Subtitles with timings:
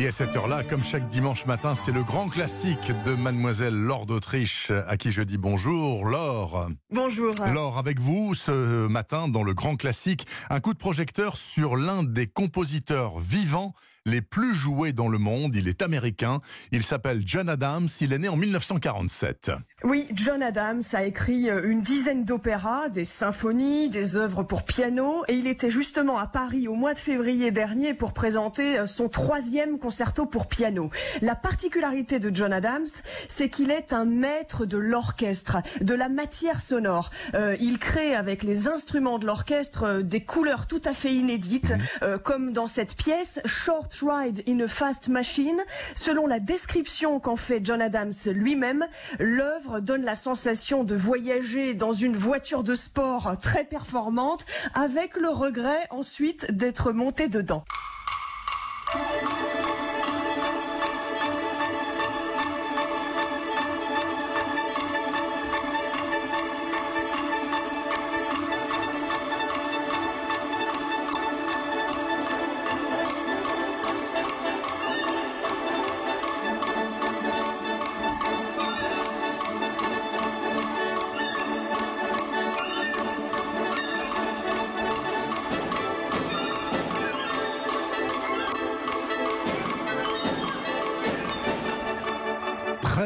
[0.00, 4.06] Et à cette heure-là, comme chaque dimanche matin, c'est le grand classique de Mademoiselle Laure
[4.06, 6.04] d'Autriche, à qui je dis bonjour.
[6.04, 6.68] Laure.
[6.92, 7.34] Bonjour.
[7.52, 12.04] Laure, avec vous ce matin dans le grand classique, un coup de projecteur sur l'un
[12.04, 13.74] des compositeurs vivants
[14.08, 15.54] les plus joués dans le monde.
[15.54, 16.40] Il est américain.
[16.72, 17.88] Il s'appelle John Adams.
[18.00, 19.52] Il est né en 1947.
[19.84, 25.22] Oui, John Adams a écrit euh, une dizaine d'opéras, des symphonies, des œuvres pour piano,
[25.28, 29.08] et il était justement à Paris au mois de février dernier pour présenter euh, son
[29.08, 30.90] troisième concerto pour piano.
[31.22, 32.86] La particularité de John Adams,
[33.26, 37.10] c'est qu'il est un maître de l'orchestre, de la matière sonore.
[37.32, 41.72] Euh, il crée avec les instruments de l'orchestre euh, des couleurs tout à fait inédites,
[42.02, 45.58] euh, comme dans cette pièce Short Ride in a Fast Machine.
[45.94, 48.86] Selon la description qu'en fait John Adams lui-même,
[49.18, 55.30] l'œuvre donne la sensation de voyager dans une voiture de sport très performante, avec le
[55.30, 57.64] regret ensuite d'être monté dedans.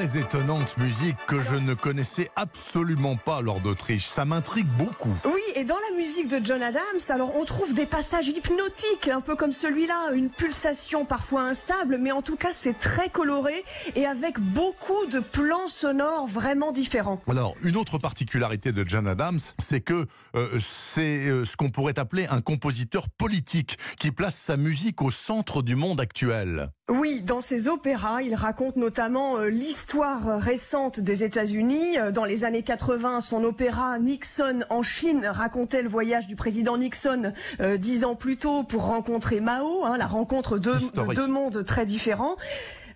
[0.03, 4.07] Très étonnante musique que je ne connaissais absolument pas lors d'Autriche.
[4.07, 5.15] Ça m'intrigue beaucoup.
[5.25, 9.21] Oui, et dans la musique de John Adams, alors on trouve des passages hypnotiques, un
[9.21, 13.65] peu comme celui-là, une pulsation parfois instable, mais en tout cas c'est très coloré
[13.95, 17.21] et avec beaucoup de plans sonores vraiment différents.
[17.29, 21.99] Alors, une autre particularité de John Adams, c'est que euh, c'est euh, ce qu'on pourrait
[21.99, 26.71] appeler un compositeur politique qui place sa musique au centre du monde actuel.
[26.89, 31.97] Oui, dans ses opéras, il raconte notamment euh, l'histoire récente des États-Unis.
[32.13, 37.33] Dans les années 80, son opéra Nixon en Chine racontait le voyage du président Nixon
[37.61, 40.73] euh, dix ans plus tôt pour rencontrer Mao, hein, la rencontre de,
[41.15, 42.37] deux mondes très différents.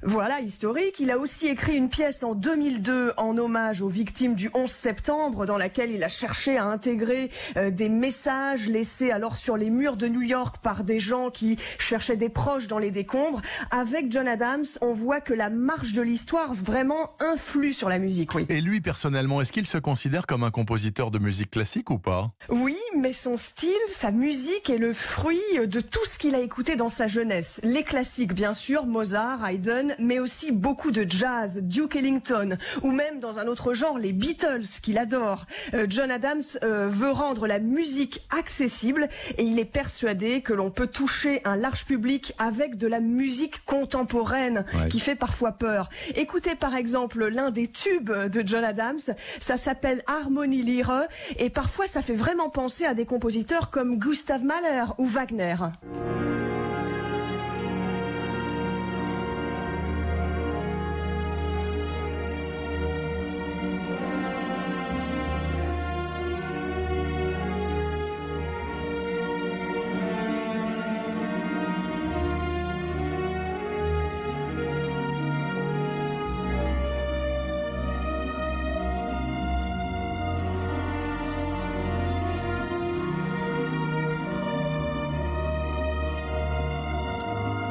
[0.08, 1.00] Voilà, historique.
[1.00, 5.46] Il a aussi écrit une pièce en 2002 en hommage aux victimes du 11 septembre,
[5.46, 9.96] dans laquelle il a cherché à intégrer euh, des messages laissés alors sur les murs
[9.96, 13.42] de New York par des gens qui cherchaient des proches dans les décombres.
[13.72, 18.32] Avec John Adams, on voit que la marche de l'histoire vraiment influe sur la musique,
[18.36, 18.46] oui.
[18.48, 22.30] Et lui, personnellement, est-ce qu'il se considère comme un compositeur de musique classique ou pas?
[22.48, 26.76] Oui, mais son style, sa musique est le fruit de tout ce qu'il a écouté
[26.76, 27.60] dans sa jeunesse.
[27.62, 33.20] Les classiques, bien sûr, Mozart, Haydn, mais aussi beaucoup de jazz, Duke Ellington, ou même
[33.20, 35.46] dans un autre genre, les Beatles, qu'il adore.
[35.74, 39.08] Euh, John Adams euh, veut rendre la musique accessible
[39.38, 43.64] et il est persuadé que l'on peut toucher un large public avec de la musique
[43.64, 44.88] contemporaine Ouais.
[44.88, 45.88] qui fait parfois peur.
[46.14, 48.98] Écoutez par exemple l'un des tubes de John Adams,
[49.38, 51.04] ça s'appelle Harmonie Lire
[51.38, 55.56] et parfois ça fait vraiment penser à des compositeurs comme Gustav Mahler ou Wagner.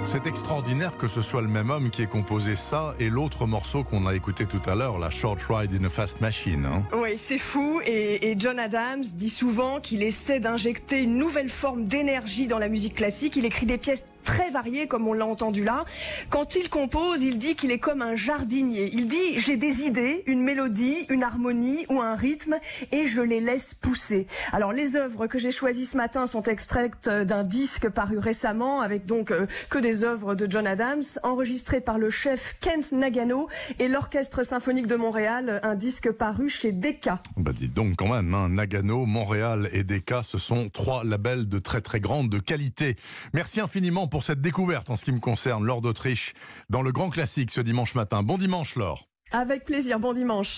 [0.08, 3.84] C'est extraordinaire que ce soit le même homme qui ait composé ça et l'autre morceau
[3.84, 6.66] qu'on a écouté tout à l'heure, la Short Ride in a Fast Machine.
[6.66, 6.84] hein.
[6.94, 7.82] Oui, c'est fou.
[7.86, 12.70] Et, et John Adams dit souvent qu'il essaie d'injecter une nouvelle forme d'énergie dans la
[12.70, 13.36] musique classique.
[13.36, 15.86] Il écrit des pièces très variées, comme on l'a entendu là.
[16.30, 18.90] Quand il compose, il dit qu'il est comme un jardinier.
[18.92, 22.58] Il dit, j'ai des idées, une mélodie, une harmonie ou un rythme,
[22.92, 24.28] et je les laisse pousser.
[24.52, 29.06] Alors, les œuvres que j'ai choisies ce matin sont extraites d'un disque paru récemment, avec
[29.06, 33.48] donc euh, que des œuvres de John Adams, enregistrées par le chef Kent Nagano
[33.80, 37.22] et l'Orchestre Symphonique de Montréal, un disque paru chez Decca.
[37.38, 41.60] Bah dites donc quand même, hein, Nagano, Montréal et Decca, ce sont trois labels de
[41.60, 42.96] très très grande qualité.
[43.34, 46.36] Merci infiniment pour cette découverte en ce qui me concerne, Laure d'Autriche,
[46.70, 48.24] dans le Grand Classique ce dimanche matin.
[48.24, 49.10] Bon dimanche, Laure.
[49.34, 50.54] Avec plaisir, bon dimanche.